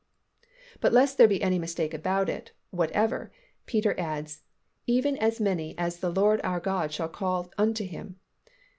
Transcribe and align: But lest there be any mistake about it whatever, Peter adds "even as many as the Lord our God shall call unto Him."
But 0.79 0.93
lest 0.93 1.19
there 1.19 1.27
be 1.27 1.43
any 1.43 1.59
mistake 1.59 1.93
about 1.93 2.27
it 2.27 2.53
whatever, 2.71 3.31
Peter 3.67 3.93
adds 3.99 4.41
"even 4.87 5.15
as 5.19 5.39
many 5.39 5.77
as 5.77 5.99
the 5.99 6.09
Lord 6.09 6.41
our 6.43 6.59
God 6.59 6.91
shall 6.91 7.07
call 7.07 7.51
unto 7.59 7.85
Him." 7.85 8.15